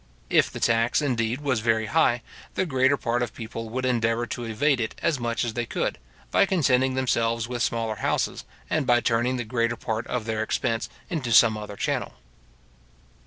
[0.31, 2.23] If the tax, indeed, was very high,
[2.55, 5.99] the greater part of people would endeavour to evade it as much as they could,
[6.31, 10.89] by contenting themselves with smaller houses, and by turning the greater part of their expense
[11.11, 12.13] into some other channel.